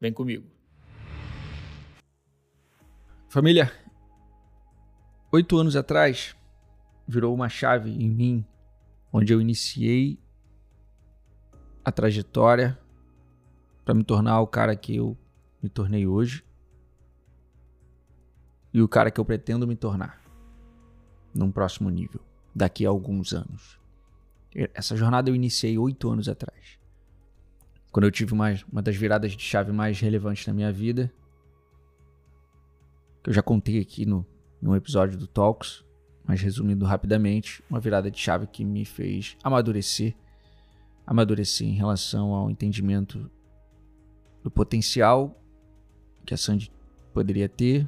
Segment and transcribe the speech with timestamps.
[0.00, 0.46] Vem comigo.
[3.28, 3.72] Família,
[5.32, 6.36] oito anos atrás
[7.06, 8.46] virou uma chave em mim,
[9.12, 10.18] onde eu iniciei
[11.84, 12.78] a trajetória
[13.84, 15.16] para me tornar o cara que eu
[15.62, 16.44] me tornei hoje
[18.72, 20.22] e o cara que eu pretendo me tornar
[21.34, 22.20] num próximo nível,
[22.54, 23.80] daqui a alguns anos.
[24.74, 26.77] Essa jornada eu iniciei oito anos atrás,
[27.98, 31.12] quando eu tive uma, uma das viradas de chave mais relevantes na minha vida
[33.24, 34.24] que eu já contei aqui no,
[34.62, 35.84] no episódio do Talks,
[36.24, 40.14] mas resumindo rapidamente, uma virada de chave que me fez amadurecer,
[41.04, 43.28] amadurecer em relação ao entendimento
[44.44, 45.36] do potencial
[46.24, 46.70] que a Sandy
[47.12, 47.84] poderia ter,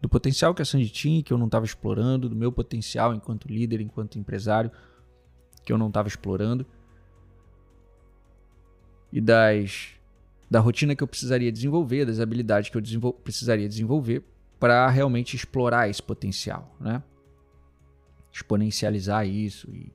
[0.00, 3.48] do potencial que a Sandy tinha que eu não estava explorando, do meu potencial enquanto
[3.48, 4.72] líder, enquanto empresário
[5.62, 6.64] que eu não estava explorando
[9.12, 9.94] e das
[10.50, 14.24] da rotina que eu precisaria desenvolver, das habilidades que eu desenvol precisaria desenvolver
[14.58, 17.02] para realmente explorar esse potencial, né?
[18.32, 19.92] Exponencializar isso e,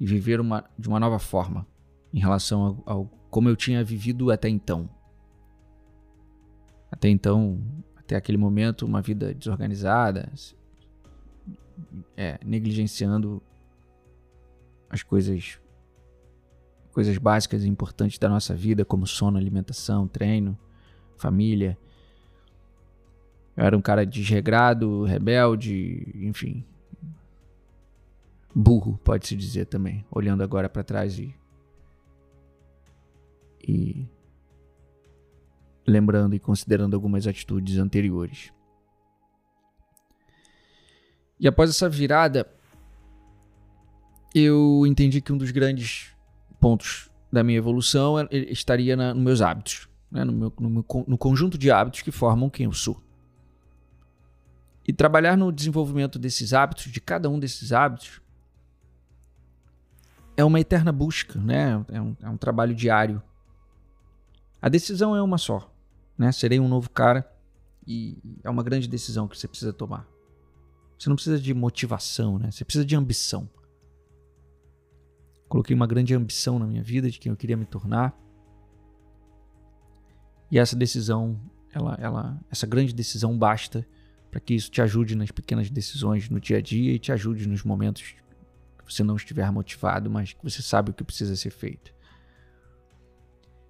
[0.00, 1.66] e viver uma, de uma nova forma
[2.12, 4.88] em relação ao, ao como eu tinha vivido até então.
[6.90, 7.60] Até então,
[7.96, 10.32] até aquele momento, uma vida desorganizada,
[12.16, 13.42] é, negligenciando
[14.88, 15.58] as coisas
[16.92, 20.58] coisas básicas e importantes da nossa vida, como sono, alimentação, treino,
[21.16, 21.78] família.
[23.56, 26.64] Eu era um cara desregrado, rebelde, enfim.
[28.54, 31.34] Burro, pode-se dizer também, olhando agora para trás e.
[33.62, 34.06] e.
[35.86, 38.52] lembrando e considerando algumas atitudes anteriores.
[41.40, 42.48] E após essa virada,
[44.34, 46.17] eu entendi que um dos grandes
[46.60, 50.24] pontos da minha evolução é, estaria na, nos meus hábitos, né?
[50.24, 53.00] no, meu, no, meu, no conjunto de hábitos que formam quem eu sou.
[54.86, 58.22] E trabalhar no desenvolvimento desses hábitos, de cada um desses hábitos,
[60.34, 61.84] é uma eterna busca, né?
[61.88, 63.22] É um, é um trabalho diário.
[64.62, 65.70] A decisão é uma só,
[66.16, 66.32] né?
[66.32, 67.30] Serei um novo cara
[67.86, 70.06] e é uma grande decisão que você precisa tomar.
[70.98, 72.50] Você não precisa de motivação, né?
[72.50, 73.48] Você precisa de ambição.
[75.48, 78.16] Coloquei uma grande ambição na minha vida de quem eu queria me tornar.
[80.50, 81.40] E essa decisão,
[81.72, 83.86] ela, ela, essa grande decisão basta
[84.30, 87.48] para que isso te ajude nas pequenas decisões no dia a dia e te ajude
[87.48, 88.14] nos momentos
[88.78, 91.94] que você não estiver motivado, mas que você sabe o que precisa ser feito.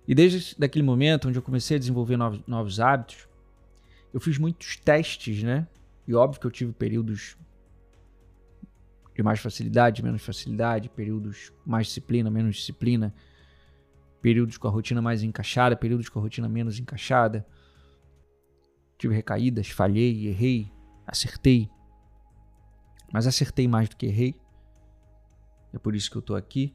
[0.07, 3.29] E desde daquele momento onde eu comecei a desenvolver novos, novos hábitos,
[4.13, 5.67] eu fiz muitos testes, né?
[6.07, 7.37] E óbvio que eu tive períodos
[9.19, 13.13] de mais facilidade, menos facilidade, períodos mais disciplina, menos disciplina,
[14.23, 17.45] períodos com a rotina mais encaixada, períodos com a rotina menos encaixada.
[18.97, 20.71] Tive recaídas, falhei, errei,
[21.05, 21.69] acertei.
[23.13, 24.41] Mas acertei mais do que errei.
[25.73, 26.73] É por isso que eu tô aqui.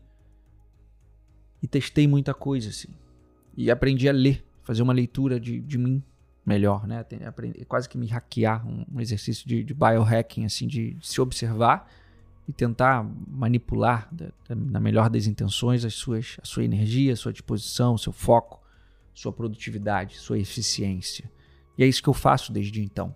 [1.61, 2.93] E testei muita coisa, assim.
[3.55, 6.03] E aprendi a ler, fazer uma leitura de, de mim
[6.45, 7.05] melhor, né?
[7.25, 11.89] Aprendi, quase que me hackear, um, exercício de, de biohacking, assim, de se observar
[12.47, 14.09] e tentar manipular,
[14.49, 18.61] na melhor das intenções, as suas, a sua energia, a sua disposição, seu foco,
[19.13, 21.31] sua produtividade, sua eficiência.
[21.77, 23.15] E é isso que eu faço desde então.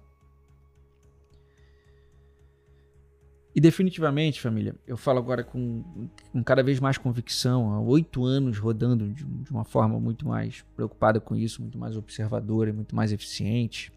[3.54, 8.60] E definitivamente, família, eu falo agora com, com cada vez mais convicção, há oito anos
[8.60, 12.96] rodando de, de uma forma muito mais preocupada com isso, muito mais observadora e muito
[12.96, 13.92] mais eficiente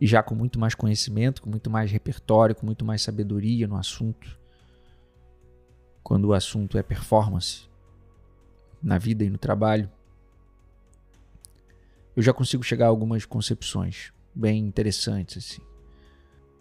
[0.00, 3.76] e já com muito mais conhecimento, com muito mais repertório, com muito mais sabedoria no
[3.76, 4.40] assunto.
[6.02, 7.68] Quando o assunto é performance
[8.82, 9.90] na vida e no trabalho,
[12.16, 15.62] eu já consigo chegar a algumas concepções bem interessantes assim.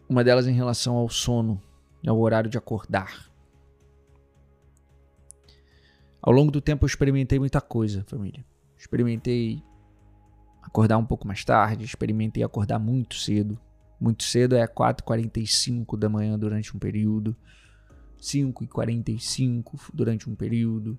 [0.10, 1.62] Uma delas em relação ao sono
[2.06, 3.30] ao horário de acordar.
[6.22, 8.46] Ao longo do tempo eu experimentei muita coisa, família.
[8.78, 9.64] Experimentei
[10.70, 13.60] acordar um pouco mais tarde, experimentei acordar muito cedo.
[14.00, 17.36] Muito cedo é 4h45 da manhã durante um período,
[18.22, 20.98] 5h45 durante um período,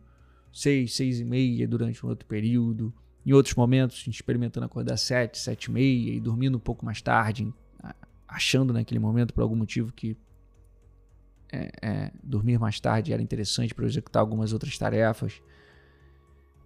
[0.53, 2.93] 6, 6 e meia durante um outro período.
[3.25, 7.51] Em outros momentos, experimentando acordar 7, 7 e meia e dormindo um pouco mais tarde,
[8.27, 10.17] achando naquele momento, por algum motivo, que
[11.53, 15.41] é, é, dormir mais tarde era interessante para executar algumas outras tarefas.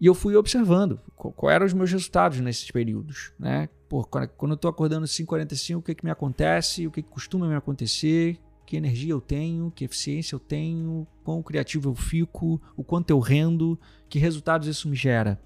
[0.00, 3.68] E eu fui observando qual eram os meus resultados nesses períodos, né?
[3.88, 7.46] Pô, quando eu estou acordando 5h45, o que, que me acontece, o que, que costuma
[7.46, 12.82] me acontecer, que energia eu tenho, que eficiência eu tenho, quão criativo eu fico, o
[12.82, 15.40] quanto eu rendo, que resultados isso me gera.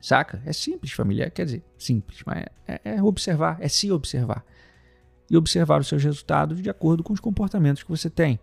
[0.00, 0.42] Saca?
[0.44, 1.30] É simples, família.
[1.30, 4.44] Quer dizer, simples, mas é, é observar, é se observar.
[5.30, 8.40] E observar os seus resultados de acordo com os comportamentos que você tem.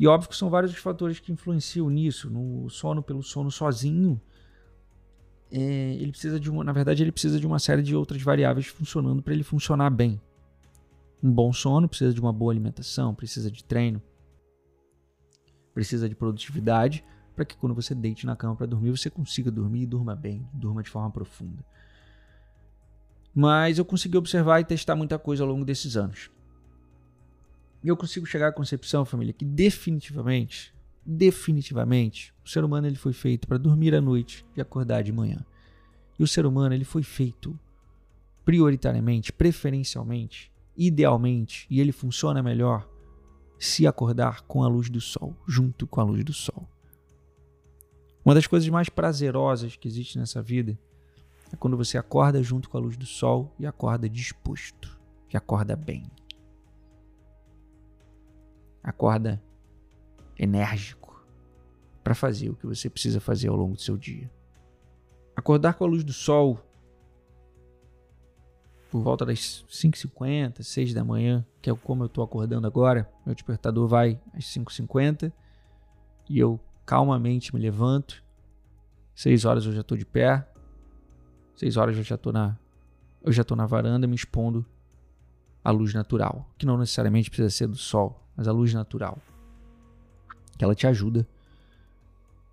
[0.00, 2.30] E óbvio que são vários os fatores que influenciam nisso.
[2.30, 4.18] No sono pelo sono sozinho,
[5.52, 8.66] é, ele precisa de uma, na verdade, ele precisa de uma série de outras variáveis
[8.66, 10.18] funcionando para ele funcionar bem.
[11.22, 14.00] Um bom sono precisa de uma boa alimentação, precisa de treino,
[15.74, 17.04] precisa de produtividade
[17.36, 20.48] para que quando você deite na cama para dormir, você consiga dormir e durma bem,
[20.54, 21.62] durma de forma profunda.
[23.34, 26.30] Mas eu consegui observar e testar muita coisa ao longo desses anos.
[27.82, 30.74] E eu consigo chegar à concepção, família, que definitivamente,
[31.04, 35.44] definitivamente, o ser humano ele foi feito para dormir à noite e acordar de manhã.
[36.18, 37.58] E o ser humano ele foi feito
[38.44, 42.88] prioritariamente, preferencialmente, idealmente, e ele funciona melhor
[43.58, 46.68] se acordar com a luz do sol, junto com a luz do sol.
[48.24, 50.78] Uma das coisas mais prazerosas que existe nessa vida
[51.52, 54.98] é quando você acorda junto com a luz do sol e acorda disposto,
[55.32, 56.04] e acorda bem.
[58.82, 59.42] Acorda
[60.38, 61.24] enérgico
[62.02, 64.30] para fazer o que você precisa fazer ao longo do seu dia.
[65.36, 66.58] Acordar com a luz do sol
[68.90, 73.08] por volta das 5h50, 6 da manhã, que é como eu estou acordando agora.
[73.24, 75.32] Meu despertador vai às 5h50
[76.28, 78.22] e eu calmamente me levanto.
[79.14, 80.46] 6 horas eu já estou de pé.
[81.56, 82.58] 6 horas eu já estou na
[83.22, 84.64] eu já estou na varanda me expondo
[85.62, 89.18] à luz natural, que não necessariamente precisa ser do sol, mas a luz natural.
[90.56, 91.28] Que ela te ajuda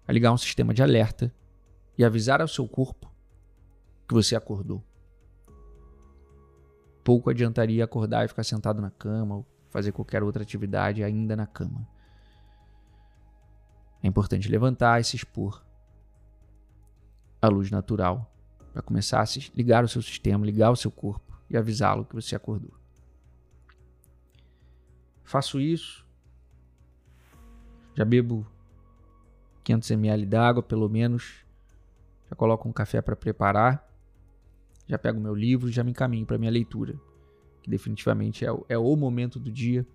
[0.06, 1.34] a ligar um sistema de alerta
[1.98, 3.10] e avisar ao seu corpo
[4.08, 4.84] que você acordou
[7.08, 11.48] pouco adiantaria acordar e ficar sentado na cama ou fazer qualquer outra atividade ainda na
[11.48, 11.88] cama.
[14.04, 15.64] É importante levantar e se expor
[17.42, 18.30] à luz natural
[18.74, 19.26] para começar a
[19.56, 22.74] ligar o seu sistema, ligar o seu corpo e avisá-lo que você acordou.
[25.28, 26.04] Faço isso.
[27.94, 28.48] Já bebo
[29.64, 31.46] 500 ml d'água, pelo menos.
[32.28, 33.88] Já coloco um café para preparar
[34.88, 37.00] já pego meu livro já me encaminho para minha leitura,
[37.62, 39.86] que definitivamente é o, é o momento do dia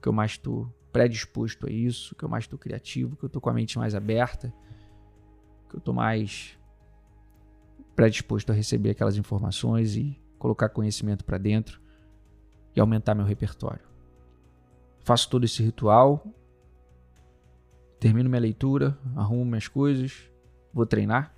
[0.00, 3.42] que eu mais estou predisposto a isso, que eu mais estou criativo, que eu estou
[3.42, 4.52] com a mente mais aberta,
[5.68, 6.58] que eu estou mais
[7.94, 11.80] predisposto a receber aquelas informações e colocar conhecimento para dentro
[12.74, 13.95] e aumentar meu repertório.
[15.06, 16.26] Faço todo esse ritual,
[18.00, 20.28] termino minha leitura, arrumo minhas coisas,
[20.74, 21.32] vou treinar.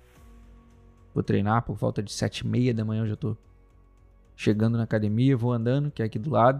[1.13, 3.37] Vou treinar por volta de sete e meia da manhã, eu já tô
[4.35, 6.59] chegando na academia, vou andando, que é aqui do lado.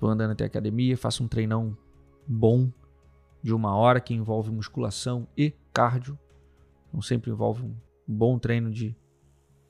[0.00, 1.76] Vou andando até a academia, faço um treinão
[2.26, 2.72] bom
[3.42, 6.18] de uma hora que envolve musculação e cardio.
[6.88, 7.76] Então sempre envolve um
[8.08, 8.96] bom treino de,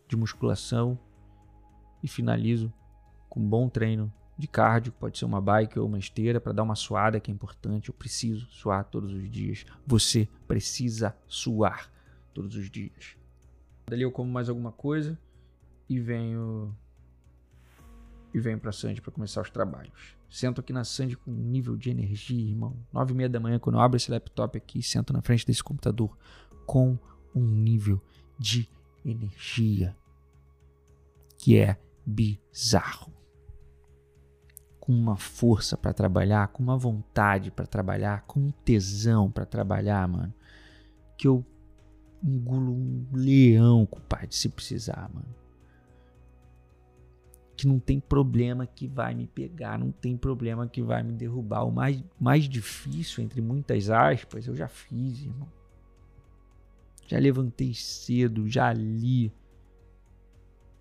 [0.07, 0.97] de musculação
[2.05, 2.73] e finalizo
[3.29, 6.63] com um bom treino de cardio, pode ser uma bike ou uma esteira para dar
[6.63, 7.89] uma suada que é importante.
[7.89, 9.65] Eu preciso suar todos os dias.
[9.87, 11.91] Você precisa suar
[12.35, 13.17] todos os dias.
[13.89, 15.19] Dali eu como mais alguma coisa
[15.89, 16.77] e venho
[18.35, 20.15] e venho para Sandy para começar os trabalhos.
[20.29, 22.77] Sento aqui na Sandy com um nível de energia, irmão.
[22.93, 25.65] Nove e meia da manhã quando eu abro esse laptop aqui, sento na frente desse
[25.65, 26.15] computador
[26.67, 26.99] com
[27.35, 28.03] um nível
[28.39, 28.69] de
[29.05, 29.97] energia
[31.39, 33.13] que é bizarro.
[34.87, 40.07] Com uma força para trabalhar, com uma vontade para trabalhar, com um tesão para trabalhar,
[40.07, 40.33] mano,
[41.19, 41.45] que eu
[42.23, 45.35] engulo um leão, compadre, se precisar, mano.
[47.57, 51.65] Que não tem problema que vai me pegar, não tem problema que vai me derrubar.
[51.65, 55.49] O mais, mais difícil, entre muitas aspas, eu já fiz, irmão.
[57.09, 59.33] Já levantei cedo, já li.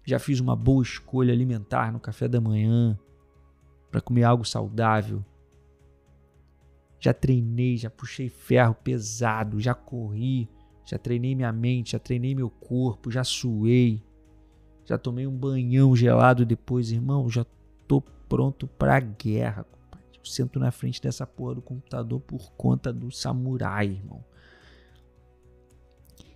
[0.03, 2.99] Já fiz uma boa escolha alimentar no café da manhã
[3.89, 5.23] para comer algo saudável.
[6.99, 10.49] Já treinei, já puxei ferro pesado, já corri
[10.85, 14.03] já treinei minha mente, já treinei meu corpo, já suei,
[14.85, 17.43] já tomei um banhão gelado depois, irmão, já
[17.87, 20.19] tô pronto pra guerra, compadre.
[20.23, 24.23] sento na frente dessa porra do computador por conta do samurai, irmão.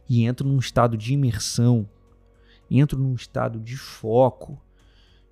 [0.10, 1.88] E entro num estado de imersão,
[2.70, 4.60] entro num estado de foco,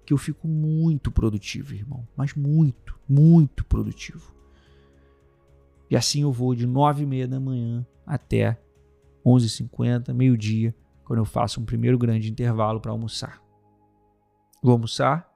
[0.07, 2.07] que eu fico muito produtivo, irmão.
[2.15, 4.33] Mas muito, muito produtivo.
[5.89, 8.57] E assim eu vou de nove e meia da manhã até
[9.25, 10.73] 11h50, meio-dia,
[11.03, 13.43] quando eu faço um primeiro grande intervalo para almoçar.
[14.63, 15.29] Vou almoçar,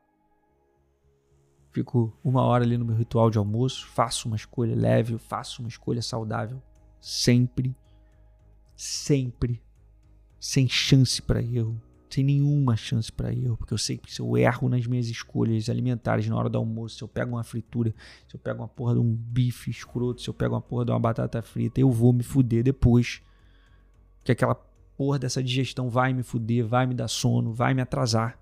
[1.73, 5.67] fico uma hora ali no meu ritual de almoço, faço uma escolha leve, faço uma
[5.67, 6.63] escolha saudável,
[7.01, 7.75] sempre,
[8.73, 9.61] sempre,
[10.39, 11.77] sem chance para erro,
[12.13, 15.69] sem nenhuma chance para erro, porque eu sei que se eu erro nas minhas escolhas
[15.69, 17.93] alimentares na hora do almoço, se eu pego uma fritura,
[18.27, 20.91] se eu pego uma porra de um bife escroto, se eu pego uma porra de
[20.91, 23.21] uma batata frita, eu vou me fuder depois.
[24.23, 24.55] Que aquela
[24.97, 28.37] porra dessa digestão vai me fuder, vai me dar sono, vai me atrasar.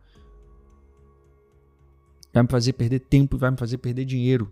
[2.33, 4.51] Vai me fazer perder tempo e vai me fazer perder dinheiro.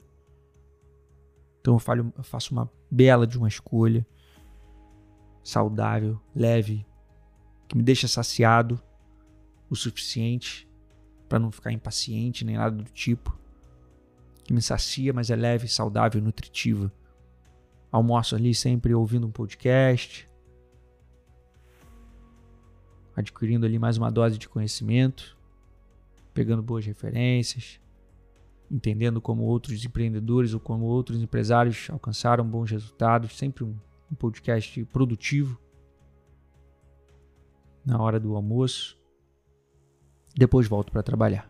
[1.59, 4.05] Então eu, falho, eu faço uma bela de uma escolha
[5.43, 6.85] saudável, leve,
[7.67, 8.81] que me deixa saciado
[9.69, 10.67] o suficiente
[11.27, 13.37] para não ficar impaciente nem nada do tipo,
[14.43, 16.91] que me sacia, mas é leve, saudável, nutritiva.
[17.91, 20.29] Almoço ali sempre ouvindo um podcast,
[23.15, 25.37] adquirindo ali mais uma dose de conhecimento,
[26.33, 27.79] pegando boas referências,
[28.69, 33.75] entendendo como outros empreendedores ou como outros empresários alcançaram bons resultados, sempre um,
[34.11, 35.59] um podcast produtivo
[37.85, 38.97] na hora do almoço
[40.37, 41.49] depois volto para trabalhar.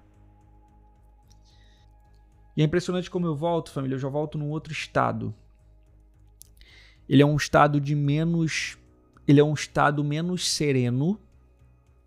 [2.55, 5.33] E é impressionante como eu volto, família, eu já volto num outro estado.
[7.07, 8.77] Ele é um estado de menos,
[9.27, 11.19] ele é um estado menos sereno,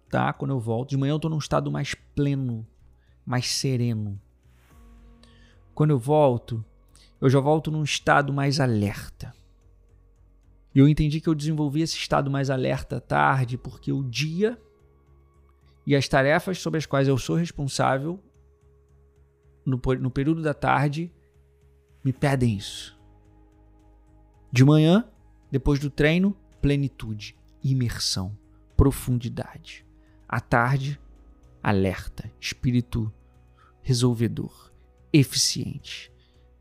[0.08, 0.32] tá?
[0.32, 2.66] Quando eu volto, de manhã eu tô num estado mais pleno,
[3.24, 4.20] mais sereno.
[5.72, 6.64] Quando eu volto,
[7.20, 9.32] eu já volto num estado mais alerta.
[10.74, 14.60] E eu entendi que eu desenvolvi esse estado mais alerta tarde porque o dia
[15.90, 18.22] e as tarefas sobre as quais eu sou responsável
[19.66, 21.12] no, no período da tarde
[22.04, 22.96] me pedem isso.
[24.52, 25.04] De manhã,
[25.50, 28.38] depois do treino, plenitude, imersão,
[28.76, 29.84] profundidade.
[30.28, 30.96] À tarde,
[31.60, 33.12] alerta, espírito
[33.82, 34.72] resolvedor,
[35.12, 36.12] eficiente.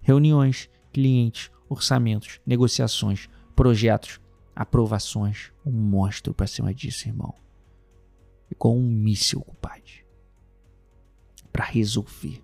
[0.02, 4.20] Reuniões, clientes, orçamentos, negociações, projetos,
[4.56, 5.52] aprovações.
[5.64, 7.36] Um monstro para cima disso, irmão
[8.56, 10.06] com um míssil, compadre.
[11.52, 12.44] Para resolver.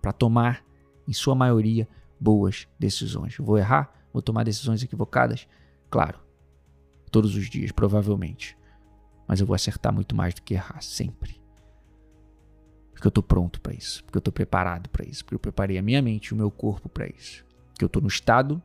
[0.00, 0.64] Para tomar,
[1.08, 1.88] em sua maioria,
[2.20, 3.36] boas decisões.
[3.38, 3.92] Vou errar?
[4.12, 5.48] Vou tomar decisões equivocadas?
[5.90, 6.20] Claro.
[7.10, 8.56] Todos os dias, provavelmente.
[9.26, 11.40] Mas eu vou acertar muito mais do que errar, sempre.
[12.92, 14.04] Porque eu estou pronto para isso.
[14.04, 15.24] Porque eu estou preparado para isso.
[15.24, 17.44] Porque eu preparei a minha mente e o meu corpo para isso.
[17.68, 18.62] Porque eu estou no estado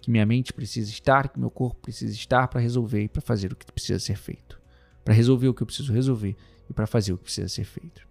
[0.00, 3.52] que minha mente precisa estar, que meu corpo precisa estar para resolver e para fazer
[3.52, 4.60] o que precisa ser feito
[5.06, 6.36] para resolver o que eu preciso resolver
[6.68, 8.04] e para fazer o que precisa ser feito.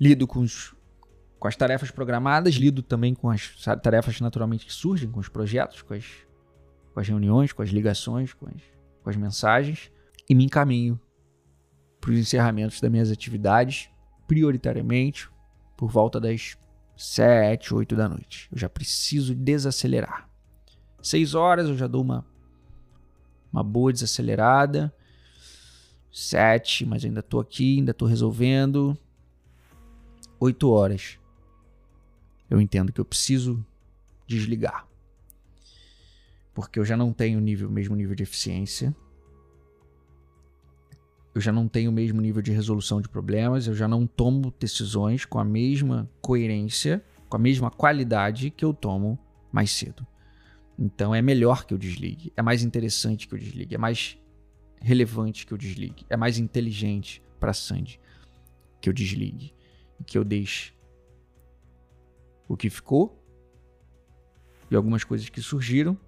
[0.00, 0.72] Lido com, os,
[1.36, 5.82] com as tarefas programadas, lido também com as tarefas naturalmente que surgem, com os projetos,
[5.82, 6.04] com as,
[6.94, 8.62] com as reuniões, com as ligações, com as,
[9.02, 9.90] com as mensagens
[10.30, 11.00] e me encaminho
[12.00, 13.90] para os encerramentos das minhas atividades,
[14.28, 15.28] prioritariamente
[15.76, 16.56] por volta das
[16.96, 18.48] 7, 8 da noite.
[18.52, 20.30] Eu já preciso desacelerar.
[21.02, 22.24] 6 horas eu já dou uma,
[23.52, 24.94] uma boa desacelerada
[26.18, 28.96] Sete, mas ainda tô aqui, ainda tô resolvendo.
[30.40, 31.18] Oito horas.
[32.48, 33.62] Eu entendo que eu preciso
[34.26, 34.88] desligar.
[36.54, 38.96] Porque eu já não tenho o mesmo nível de eficiência.
[41.34, 43.66] Eu já não tenho o mesmo nível de resolução de problemas.
[43.66, 48.72] Eu já não tomo decisões com a mesma coerência, com a mesma qualidade que eu
[48.72, 49.18] tomo
[49.52, 50.06] mais cedo.
[50.78, 52.32] Então é melhor que eu desligue.
[52.34, 53.74] É mais interessante que eu desligue.
[53.74, 54.16] É mais
[54.80, 56.06] relevante que eu desligue.
[56.08, 58.00] É mais inteligente para Sandy
[58.80, 59.54] que eu desligue
[59.98, 60.74] e que eu deixe
[62.48, 63.22] o que ficou
[64.70, 65.98] e algumas coisas que surgiram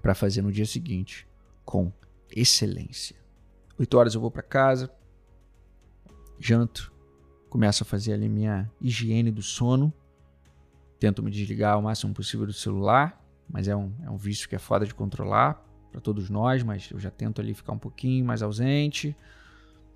[0.00, 1.26] para fazer no dia seguinte
[1.64, 1.92] com
[2.30, 3.16] excelência.
[3.78, 4.90] 8 horas eu vou para casa,
[6.38, 6.92] janto,
[7.48, 9.92] começo a fazer ali minha higiene do sono,
[10.98, 14.54] tento me desligar o máximo possível do celular, mas é um, é um vício que
[14.54, 18.24] é foda de controlar, para todos nós, mas eu já tento ali ficar um pouquinho
[18.24, 19.16] mais ausente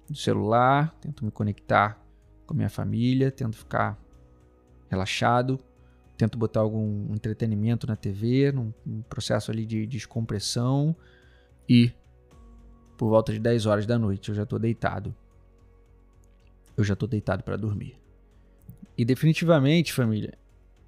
[0.09, 1.99] do celular, tento me conectar
[2.47, 3.99] com a minha família, tento ficar
[4.91, 5.59] relaxado,
[6.17, 10.95] tento botar algum entretenimento na TV, num, num processo ali de descompressão
[11.69, 11.93] e
[12.97, 15.15] por volta de 10 horas da noite eu já estou deitado.
[16.77, 17.99] Eu já estou deitado para dormir.
[18.97, 20.35] E definitivamente, família,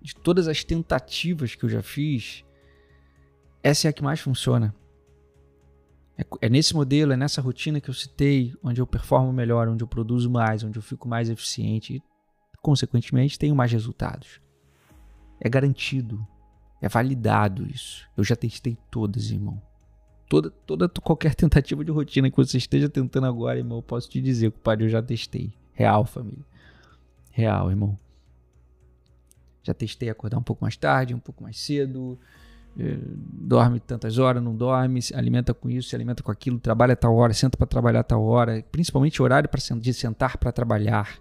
[0.01, 2.45] de todas as tentativas que eu já fiz,
[3.63, 4.75] essa é a que mais funciona.
[6.19, 9.85] É, é nesse modelo, é nessa rotina que eu citei, onde eu performo melhor, onde
[9.85, 12.03] eu produzo mais, onde eu fico mais eficiente e,
[12.63, 14.41] consequentemente, tenho mais resultados.
[15.39, 16.27] É garantido,
[16.81, 18.09] é validado isso.
[18.17, 19.61] Eu já testei todas, irmão.
[20.29, 24.21] Toda, toda qualquer tentativa de rotina que você esteja tentando agora, irmão, eu posso te
[24.21, 25.53] dizer, compadre, eu já testei.
[25.73, 26.45] Real, família.
[27.31, 27.99] Real, irmão.
[29.63, 32.19] Já testei acordar um pouco mais tarde, um pouco mais cedo,
[32.79, 36.97] dorme tantas horas, não dorme, se alimenta com isso, se alimenta com aquilo, trabalha a
[36.97, 41.19] tal hora, senta para trabalhar a tal hora, principalmente horário para de sentar para trabalhar.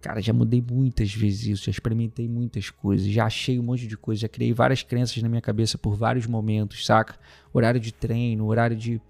[0.00, 3.96] Cara, já mudei muitas vezes isso, já experimentei muitas coisas, já achei um monte de
[3.96, 7.18] coisa, já criei várias crenças na minha cabeça por vários momentos, saca?
[7.52, 9.00] Horário de treino, horário de,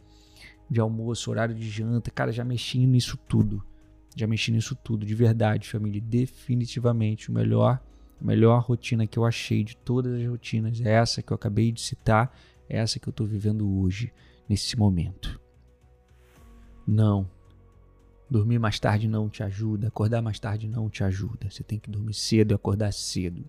[0.69, 3.62] de almoço, horário de janta, cara, já mexi nisso tudo.
[4.16, 6.00] Já mexi nisso tudo, de verdade, família.
[6.00, 7.78] Definitivamente o melhor
[8.20, 11.70] a melhor rotina que eu achei de todas as rotinas é essa que eu acabei
[11.70, 12.37] de citar,
[12.68, 14.12] é essa que eu estou vivendo hoje,
[14.49, 15.40] nesse momento.
[16.87, 17.28] Não.
[18.28, 21.49] Dormir mais tarde não te ajuda, acordar mais tarde não te ajuda.
[21.50, 23.44] Você tem que dormir cedo e acordar cedo.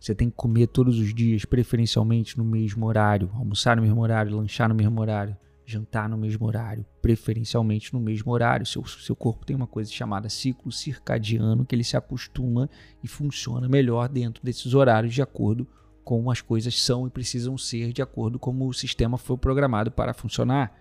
[0.00, 4.36] Você tem que comer todos os dias, preferencialmente no mesmo horário, almoçar no mesmo horário,
[4.36, 5.36] lanchar no mesmo horário
[5.70, 8.64] jantar no mesmo horário, preferencialmente no mesmo horário.
[8.64, 12.70] Seu, seu corpo tem uma coisa chamada ciclo circadiano que ele se acostuma
[13.04, 15.66] e funciona melhor dentro desses horários de acordo
[16.02, 19.36] com como as coisas são e precisam ser, de acordo com como o sistema foi
[19.36, 20.74] programado para funcionar.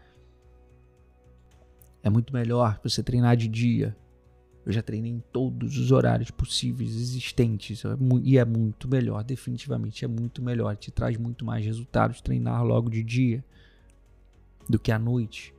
[2.01, 3.94] É muito melhor você treinar de dia.
[4.65, 7.89] Eu já treinei em todos os horários possíveis existentes é
[8.24, 12.89] e é muito melhor, definitivamente é muito melhor, te traz muito mais resultados treinar logo
[12.89, 13.44] de dia
[14.69, 15.53] do que à noite,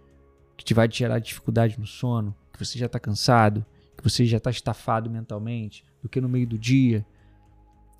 [0.57, 3.65] que te vai gerar dificuldade no sono, que você já está cansado,
[3.97, 7.05] que você já está estafado mentalmente, do que no meio do dia,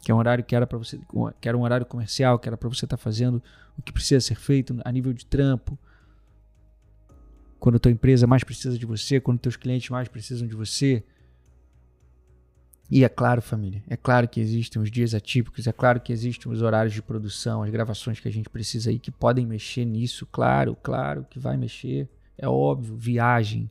[0.03, 0.99] que é um horário que era para você,
[1.41, 3.43] que era um horário comercial, que era para você estar tá fazendo
[3.77, 5.79] o que precisa ser feito a nível de trampo.
[7.59, 11.05] Quando a tua empresa mais precisa de você, quando teus clientes mais precisam de você,
[12.91, 16.51] e é claro, família, é claro que existem os dias atípicos, é claro que existem
[16.51, 20.27] os horários de produção, as gravações que a gente precisa aí que podem mexer nisso,
[20.27, 23.71] claro, claro que vai mexer, é óbvio, viagem,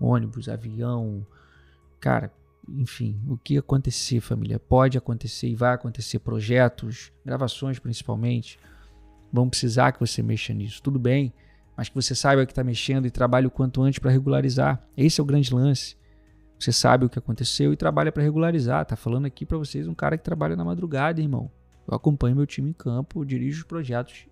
[0.00, 1.26] ônibus, avião,
[2.00, 2.32] cara,
[2.66, 8.58] enfim, o que acontecer, família, pode acontecer e vai acontecer, projetos, gravações principalmente,
[9.30, 11.30] vão precisar que você mexa nisso, tudo bem,
[11.76, 15.20] mas que você saiba que está mexendo e trabalhe o quanto antes para regularizar, esse
[15.20, 15.94] é o grande lance.
[16.58, 18.86] Você sabe o que aconteceu e trabalha para regularizar.
[18.86, 21.50] Tá falando aqui para vocês um cara que trabalha na madrugada, irmão.
[21.86, 24.26] Eu acompanho meu time em campo, dirijo os projetos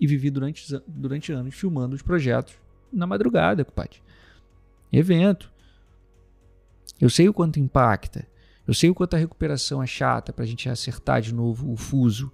[0.00, 2.54] e vivi durante, durante anos filmando os projetos
[2.92, 4.00] na madrugada, compadre.
[4.92, 5.52] Evento.
[7.00, 8.26] Eu sei o quanto impacta.
[8.66, 11.76] Eu sei o quanto a recuperação é chata para a gente acertar de novo o
[11.76, 12.32] fuso.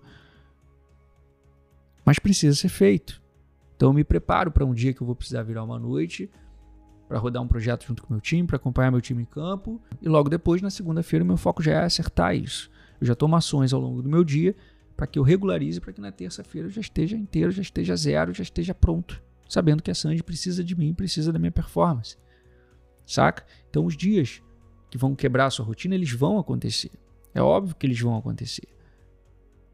[2.04, 3.22] Mas precisa ser feito.
[3.76, 6.30] Então eu me preparo para um dia que eu vou precisar virar uma noite
[7.08, 9.80] para rodar um projeto junto com o meu time, para acompanhar meu time em campo.
[10.00, 12.70] E logo depois, na segunda-feira, meu foco já é acertar isso.
[13.00, 14.54] Eu já tomo ações ao longo do meu dia
[14.96, 18.32] para que eu regularize, para que na terça-feira eu já esteja inteiro, já esteja zero,
[18.32, 22.16] já esteja pronto, sabendo que a Sandy precisa de mim, precisa da minha performance.
[23.04, 23.44] Saca?
[23.68, 24.40] Então os dias
[24.90, 26.92] que vão quebrar a sua rotina, eles vão acontecer.
[27.34, 28.68] É óbvio que eles vão acontecer.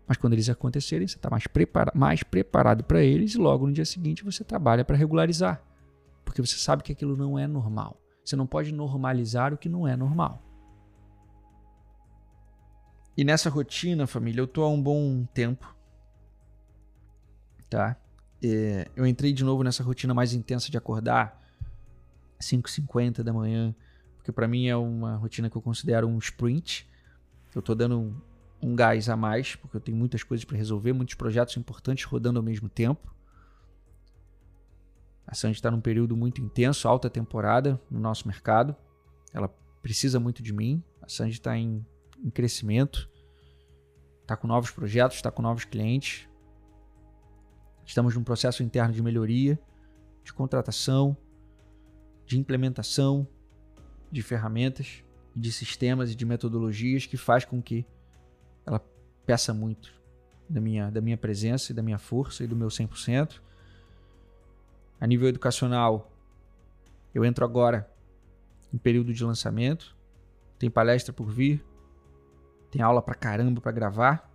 [0.08, 3.72] Mas quando eles acontecerem, você está mais, prepara mais preparado para eles e logo no
[3.72, 5.62] dia seguinte você trabalha para regularizar
[6.30, 8.00] porque você sabe que aquilo não é normal.
[8.24, 10.40] Você não pode normalizar o que não é normal.
[13.16, 15.74] E nessa rotina, família, eu tô há um bom tempo,
[17.68, 17.96] tá?
[18.40, 21.36] É, eu entrei de novo nessa rotina mais intensa de acordar
[22.40, 23.74] 5h50 da manhã,
[24.14, 26.88] porque para mim é uma rotina que eu considero um sprint.
[27.52, 28.20] Eu tô dando um,
[28.62, 32.38] um gás a mais, porque eu tenho muitas coisas para resolver, muitos projetos importantes rodando
[32.38, 33.12] ao mesmo tempo.
[35.30, 38.74] A Sandy está num período muito intenso, alta temporada no nosso mercado.
[39.32, 39.46] Ela
[39.80, 40.82] precisa muito de mim.
[41.00, 41.86] A Sandy está em,
[42.18, 43.08] em crescimento,
[44.22, 46.28] está com novos projetos, está com novos clientes.
[47.86, 49.56] Estamos num processo interno de melhoria,
[50.24, 51.16] de contratação,
[52.26, 53.26] de implementação
[54.10, 57.86] de ferramentas, de sistemas e de metodologias que faz com que
[58.66, 58.80] ela
[59.24, 59.92] peça muito
[60.48, 63.40] da minha, da minha presença e da minha força e do meu 100%.
[65.00, 66.12] A nível educacional,
[67.14, 67.90] eu entro agora
[68.72, 69.96] em período de lançamento,
[70.58, 71.64] tem palestra por vir,
[72.70, 74.30] tem aula pra caramba para gravar,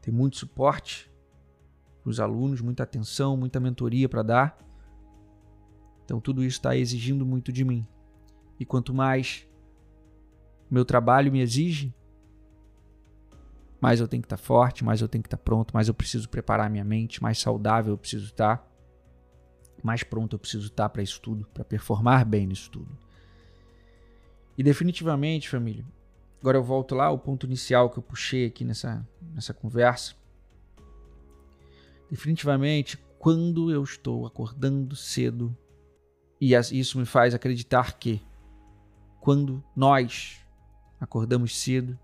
[0.00, 1.10] tem muito suporte
[2.04, 4.58] os alunos, muita atenção, muita mentoria para dar.
[6.04, 7.86] Então tudo isso está exigindo muito de mim.
[8.60, 9.48] E quanto mais
[10.70, 11.94] meu trabalho me exige,
[13.80, 15.88] mais eu tenho que estar tá forte, mais eu tenho que estar tá pronto, mais
[15.88, 18.68] eu preciso preparar minha mente, mais saudável eu preciso estar, tá,
[19.84, 22.96] mais pronto eu preciso estar para isso tudo, para performar bem nisso tudo.
[24.56, 25.84] E definitivamente, família,
[26.40, 30.14] agora eu volto lá ao ponto inicial que eu puxei aqui nessa, nessa conversa.
[32.10, 35.54] Definitivamente, quando eu estou acordando cedo,
[36.40, 38.22] e isso me faz acreditar que
[39.20, 40.40] quando nós
[40.98, 41.98] acordamos cedo,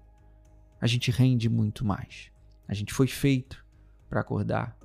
[0.78, 2.30] a gente rende muito mais.
[2.68, 3.64] A gente foi feito
[4.08, 4.76] para acordar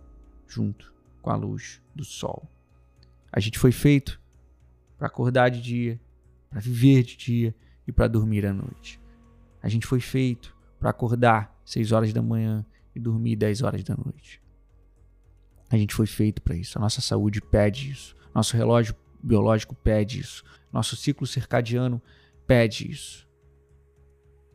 [0.47, 2.54] junto com a luz do sol.
[3.35, 4.21] A gente foi feito
[4.97, 5.99] para acordar de dia,
[6.49, 8.99] para viver de dia e para dormir à noite.
[9.61, 13.95] A gente foi feito para acordar 6 horas da manhã e dormir 10 horas da
[13.97, 14.41] noite.
[15.69, 16.77] A gente foi feito para isso.
[16.77, 18.15] A nossa saúde pede isso.
[18.33, 20.43] Nosso relógio biológico pede isso.
[20.71, 22.01] Nosso ciclo circadiano
[22.47, 23.25] pede isso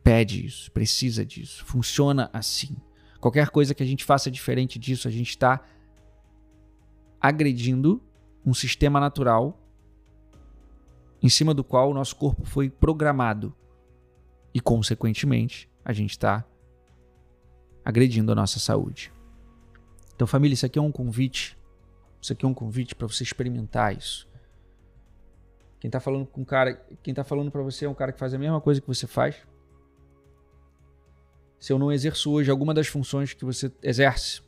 [0.03, 2.75] pede isso, precisa disso, funciona assim.
[3.19, 5.63] Qualquer coisa que a gente faça diferente disso, a gente está
[7.19, 8.01] agredindo
[8.45, 9.57] um sistema natural
[11.21, 13.55] em cima do qual o nosso corpo foi programado.
[14.53, 16.43] E, consequentemente, a gente está
[17.85, 19.11] agredindo a nossa saúde.
[20.15, 21.57] Então, família, isso aqui é um convite.
[22.21, 24.27] Isso aqui é um convite para você experimentar isso.
[25.79, 28.33] Quem está falando com cara, quem tá falando para você é um cara que faz
[28.33, 29.41] a mesma coisa que você faz
[31.61, 34.41] se eu não exerço hoje alguma das funções que você exerce,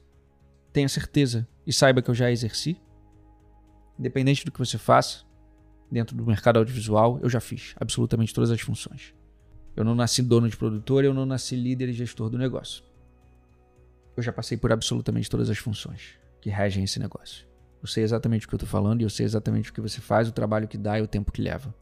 [0.74, 2.82] tenha certeza e saiba que eu já exerci.
[3.98, 5.24] Independente do que você faça,
[5.92, 9.14] dentro do mercado audiovisual, eu já fiz absolutamente todas as funções.
[9.76, 12.84] Eu não nasci dono de produtor, eu não nasci líder e gestor do negócio.
[14.16, 17.48] Eu já passei por absolutamente todas as funções que regem esse negócio.
[17.82, 20.00] Eu sei exatamente o que eu estou falando e eu sei exatamente o que você
[20.00, 21.74] faz, o trabalho que dá e o tempo que leva.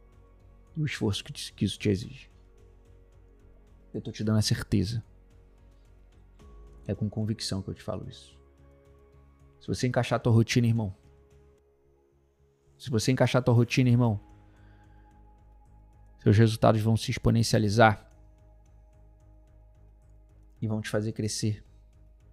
[0.76, 2.30] E o esforço que, que isso te exige.
[3.94, 5.04] Eu estou te dando a certeza
[6.88, 8.38] é com convicção que eu te falo isso.
[9.60, 10.96] Se você encaixar a tua rotina, irmão.
[12.82, 14.20] Se você encaixar a tua rotina, irmão,
[16.18, 18.10] seus resultados vão se exponencializar
[20.60, 21.64] e vão te fazer crescer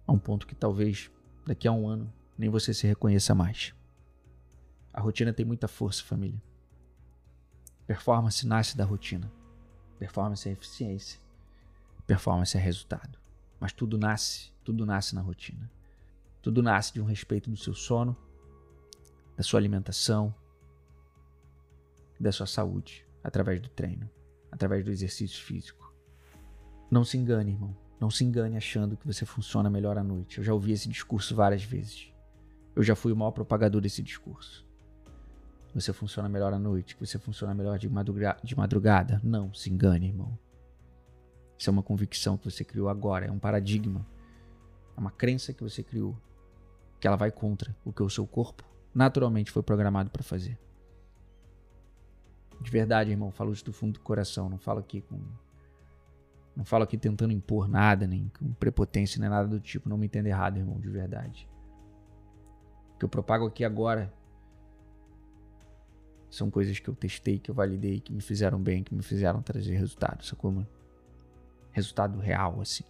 [0.07, 1.11] a um ponto que talvez
[1.45, 3.75] daqui a um ano nem você se reconheça mais.
[4.91, 6.41] A rotina tem muita força, família.
[7.85, 9.31] Performance nasce da rotina.
[9.99, 11.19] Performance é eficiência.
[12.07, 13.19] Performance é resultado.
[13.59, 15.69] Mas tudo nasce, tudo nasce na rotina.
[16.41, 18.17] Tudo nasce de um respeito do seu sono,
[19.39, 20.35] da sua alimentação,
[22.19, 24.09] da sua saúde, através do treino,
[24.51, 25.95] através do exercício físico.
[26.91, 27.73] Não se engane, irmão.
[28.01, 30.39] Não se engane achando que você funciona melhor à noite.
[30.39, 32.11] Eu já ouvi esse discurso várias vezes.
[32.75, 34.67] Eu já fui o maior propagador desse discurso.
[35.73, 37.89] Você funciona melhor à noite, que você funciona melhor de,
[38.43, 39.21] de madrugada.
[39.23, 40.37] Não se engane, irmão.
[41.57, 44.05] Isso é uma convicção que você criou agora, é um paradigma.
[44.97, 46.13] É uma crença que você criou,
[46.99, 50.57] que ela vai contra o que o seu corpo naturalmente foi programado para fazer.
[52.61, 55.19] De verdade, irmão, falo isso do fundo do coração, não falo aqui com
[56.55, 60.07] não falo aqui tentando impor nada, nem com prepotência, nem nada do tipo, não me
[60.07, 61.47] entenda errado, irmão, de verdade.
[62.95, 64.11] O que eu propago aqui agora
[66.29, 69.41] são coisas que eu testei, que eu validei, que me fizeram bem, que me fizeram
[69.41, 70.67] trazer resultados, sacou, mano?
[71.71, 72.83] resultado real, assim.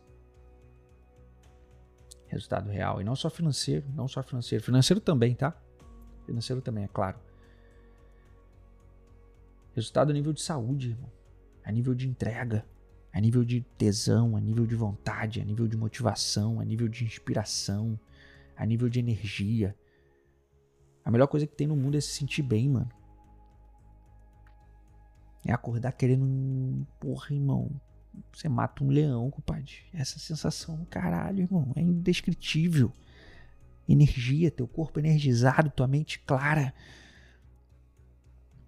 [2.27, 3.01] Resultado real.
[3.01, 4.63] E não só financeiro, não só financeiro.
[4.63, 5.55] Financeiro também, tá?
[6.29, 7.17] Financeiro também, é claro.
[9.73, 11.11] Resultado a nível de saúde, irmão.
[11.63, 12.65] A nível de entrega.
[13.11, 17.03] A nível de tesão, a nível de vontade, a nível de motivação, a nível de
[17.03, 17.99] inspiração,
[18.55, 19.75] a nível de energia.
[21.03, 22.91] A melhor coisa que tem no mundo é se sentir bem, mano.
[25.43, 26.85] É acordar querendo.
[26.99, 27.71] Porra, irmão.
[28.31, 29.73] Você mata um leão, compadre.
[29.91, 32.91] Essa sensação, caralho, irmão, é indescritível.
[33.91, 36.73] Energia, teu corpo energizado, tua mente clara,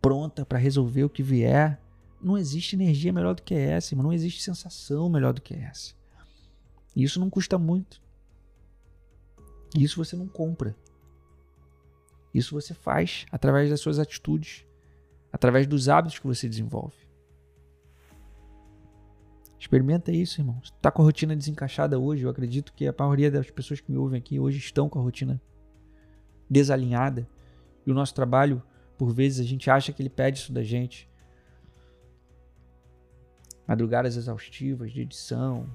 [0.01, 1.79] pronta para resolver o que vier.
[2.19, 3.95] Não existe energia melhor do que essa.
[3.95, 5.93] Não existe sensação melhor do que essa.
[6.95, 8.01] Isso não custa muito.
[9.77, 10.75] Isso você não compra.
[12.33, 14.65] Isso você faz através das suas atitudes,
[15.31, 17.00] através dos hábitos que você desenvolve.
[19.61, 20.59] Experimenta isso, irmão.
[20.63, 23.91] Se tá com a rotina desencaixada hoje, eu acredito que a maioria das pessoas que
[23.91, 25.39] me ouvem aqui hoje estão com a rotina
[26.49, 27.29] desalinhada.
[27.85, 28.63] E o nosso trabalho,
[28.97, 31.07] por vezes, a gente acha que ele pede isso da gente.
[33.67, 35.69] Madrugadas exaustivas de edição,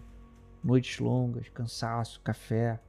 [0.65, 2.81] noites longas, cansaço, café.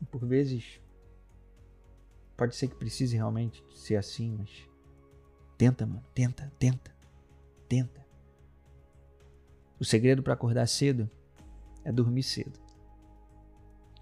[0.00, 0.80] E por vezes,
[2.36, 4.50] pode ser que precise realmente ser assim, mas
[5.58, 6.97] tenta, mano, tenta, tenta.
[7.68, 8.06] Tenta.
[9.78, 11.08] O segredo para acordar cedo
[11.84, 12.58] é dormir cedo.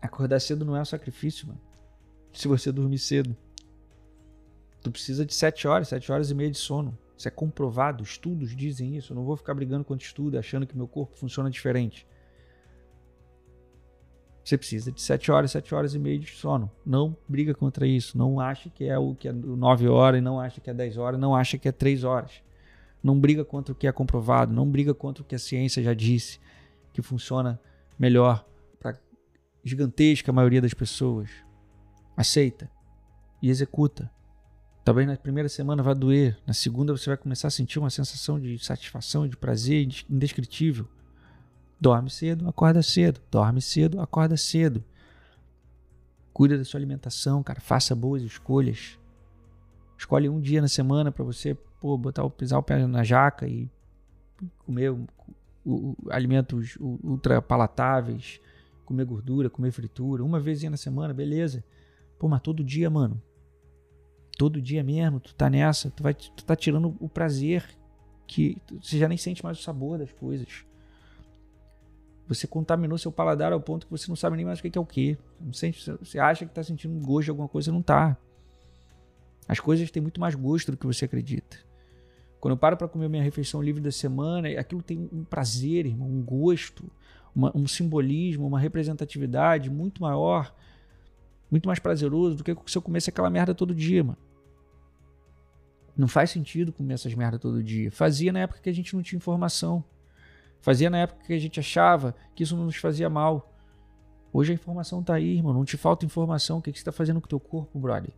[0.01, 1.61] Acordar cedo não é um sacrifício, mano.
[2.33, 3.37] Se você dormir cedo,
[4.83, 6.97] tu precisa de 7 horas, 7 horas e meia de sono.
[7.17, 9.13] Isso é comprovado, estudos dizem isso.
[9.13, 12.07] Eu não vou ficar brigando quando estudo, achando que meu corpo funciona diferente.
[14.45, 16.71] Você precisa de 7 horas, 7 horas e meia de sono.
[16.85, 18.17] Não briga contra isso.
[18.17, 21.19] Não acha que é o que é 9 horas, não acha que é 10 horas,
[21.19, 22.46] não acha que é 3 horas.
[23.07, 25.95] Não briga contra o que é comprovado, não briga contra o que a ciência já
[25.95, 26.41] disse
[26.93, 27.61] que funciona
[27.97, 28.45] melhor
[28.81, 28.99] para
[29.63, 31.31] gigantesca maioria das pessoas.
[32.17, 32.69] Aceita
[33.41, 34.11] e executa.
[34.85, 38.41] Talvez na primeira semana vai doer, na segunda você vai começar a sentir uma sensação
[38.41, 40.89] de satisfação, de prazer indescritível.
[41.81, 43.21] Dorme cedo, acorda cedo.
[43.31, 44.83] Dorme cedo, acorda cedo.
[46.33, 47.61] Cuida da sua alimentação, cara.
[47.61, 48.99] Faça boas escolhas.
[49.97, 53.47] Escolhe um dia na semana para você pô, botar o pisar o pé na jaca
[53.47, 53.71] e
[54.59, 55.07] comer o,
[55.65, 58.41] o, alimentos ultra palatáveis,
[58.85, 61.65] comer gordura, comer fritura, uma vez na semana, beleza.
[62.19, 63.21] Pô, mas todo dia, mano.
[64.39, 67.67] Todo dia mesmo, tu tá nessa, tu vai tu tá tirando o prazer
[68.27, 70.65] que você já nem sente mais o sabor das coisas.
[72.29, 74.81] Você contaminou seu paladar ao ponto que você não sabe nem mais o que é
[74.81, 75.17] o que.
[75.41, 78.17] Você acha que está sentindo gosto de alguma coisa, não está.
[79.49, 81.57] As coisas têm muito mais gosto do que você acredita.
[82.41, 86.09] Quando eu paro para comer minha refeição livre da semana, aquilo tem um prazer, irmão,
[86.09, 86.91] um gosto,
[87.35, 90.55] uma, um simbolismo, uma representatividade muito maior,
[91.51, 94.19] muito mais prazeroso do que se eu comesse aquela merda todo dia, mano.
[95.97, 97.91] Não faz sentido comer essas merda todo dia.
[97.91, 99.83] Fazia na época que a gente não tinha informação.
[100.61, 103.55] Fazia na época que a gente achava que isso não nos fazia mal.
[104.31, 105.55] Hoje a informação tá aí, irmão.
[105.55, 106.59] Não te falta informação.
[106.59, 108.11] O que, que você tá fazendo com o teu corpo, brother?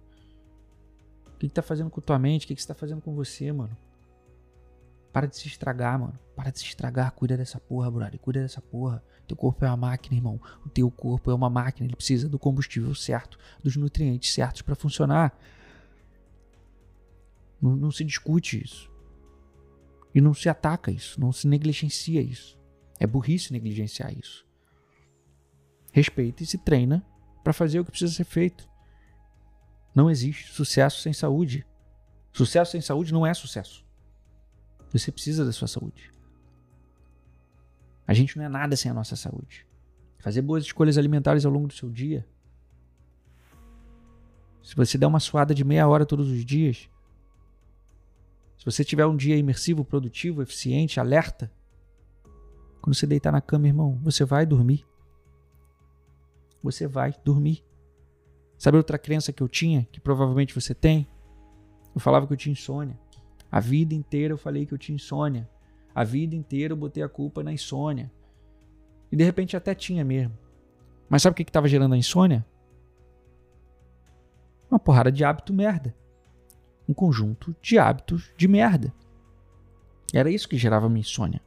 [1.34, 2.44] O que, que tá fazendo com tua mente?
[2.44, 3.76] O que, que você tá fazendo com você, mano?
[5.18, 6.16] Para de se estragar, mano.
[6.36, 7.10] Para de se estragar.
[7.10, 8.20] Cuida dessa porra, brother.
[8.20, 9.02] Cuida dessa porra.
[9.26, 10.40] Teu corpo é uma máquina, irmão.
[10.64, 11.88] O teu corpo é uma máquina.
[11.88, 15.36] Ele precisa do combustível certo, dos nutrientes certos para funcionar.
[17.60, 18.88] Não, não se discute isso.
[20.14, 22.56] E não se ataca isso, não se negligencia isso.
[23.00, 24.46] É burrice negligenciar isso.
[25.90, 27.04] Respeita e se treina
[27.42, 28.70] para fazer o que precisa ser feito.
[29.92, 31.66] Não existe sucesso sem saúde.
[32.32, 33.87] Sucesso sem saúde não é sucesso.
[34.92, 36.10] Você precisa da sua saúde.
[38.06, 39.66] A gente não é nada sem a nossa saúde.
[40.18, 42.26] Fazer boas escolhas alimentares ao longo do seu dia.
[44.62, 46.88] Se você der uma suada de meia hora todos os dias,
[48.58, 51.50] se você tiver um dia imersivo, produtivo, eficiente, alerta,
[52.80, 54.86] quando você deitar na cama, irmão, você vai dormir.
[56.62, 57.64] Você vai dormir.
[58.58, 61.08] Sabe outra crença que eu tinha, que provavelmente você tem?
[61.94, 62.98] Eu falava que eu tinha insônia.
[63.50, 65.48] A vida inteira eu falei que eu tinha insônia.
[65.94, 68.10] A vida inteira eu botei a culpa na insônia.
[69.10, 70.36] E de repente até tinha mesmo.
[71.08, 72.44] Mas sabe o que estava gerando a insônia?
[74.70, 75.94] Uma porrada de hábito merda
[76.88, 78.92] um conjunto de hábitos de merda.
[80.12, 81.42] Era isso que gerava minha insônia.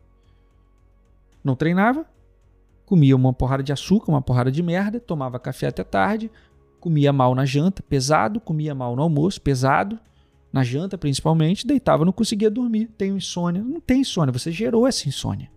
[1.43, 2.05] Não treinava,
[2.85, 6.29] comia uma porrada de açúcar, uma porrada de merda, tomava café até tarde,
[6.79, 9.99] comia mal na janta, pesado, comia mal no almoço, pesado,
[10.51, 12.87] na janta principalmente, deitava, não conseguia dormir.
[12.97, 13.63] Tenho insônia.
[13.63, 15.49] Não tem insônia, você gerou essa insônia.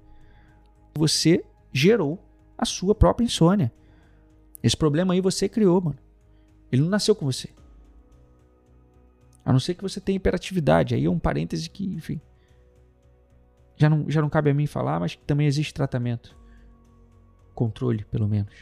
[0.97, 2.23] Você gerou
[2.57, 3.73] a sua própria insônia.
[4.63, 5.99] Esse problema aí você criou, mano.
[6.71, 7.49] Ele não nasceu com você.
[9.45, 10.95] A não ser que você tenha hiperatividade.
[10.95, 12.21] Aí é um parêntese que, enfim.
[13.77, 16.37] Já não, já não cabe a mim falar, mas também existe tratamento.
[17.55, 18.55] Controle, pelo menos.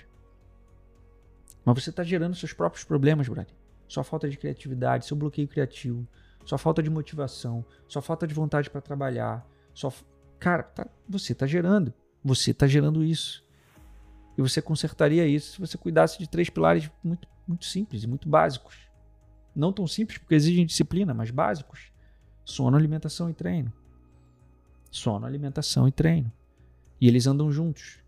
[1.65, 3.55] Mas você está gerando seus próprios problemas, brother.
[3.87, 6.09] Sua falta de criatividade, seu bloqueio criativo,
[6.45, 9.47] sua falta de motivação, sua falta de vontade para trabalhar.
[9.75, 9.93] Sua...
[10.39, 11.93] Cara, tá, você está gerando.
[12.25, 13.45] Você está gerando isso.
[14.37, 18.29] E você consertaria isso se você cuidasse de três pilares muito, muito simples e muito
[18.29, 18.77] básicos.
[19.55, 21.93] Não tão simples porque exigem disciplina, mas básicos.
[22.45, 23.73] Sono, alimentação e treino.
[24.91, 26.33] Sono, alimentação e treino.
[27.01, 27.99] E eles andam juntos.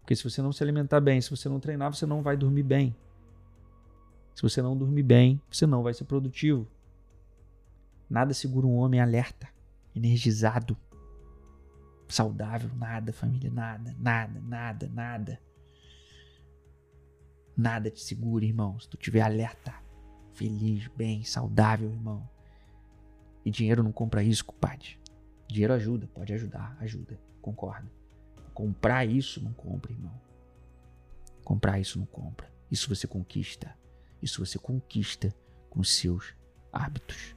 [0.00, 2.64] Porque se você não se alimentar bem, se você não treinar, você não vai dormir
[2.64, 2.96] bem.
[4.34, 6.66] Se você não dormir bem, você não vai ser produtivo.
[8.10, 9.48] Nada segura um homem alerta,
[9.94, 10.76] energizado,
[12.08, 15.40] saudável, nada, família, nada, nada, nada, nada.
[17.56, 19.72] Nada te segura, irmão, se tu tiver alerta
[20.34, 22.28] feliz, bem, saudável, irmão.
[23.44, 24.98] E dinheiro não compra isso, compadre.
[25.46, 27.90] Dinheiro ajuda, pode ajudar, ajuda, concordo.
[28.54, 30.20] Comprar isso não compra, irmão.
[31.44, 32.50] Comprar isso não compra.
[32.70, 33.76] Isso você conquista.
[34.22, 35.34] Isso você conquista
[35.68, 36.34] com seus
[36.72, 37.36] hábitos.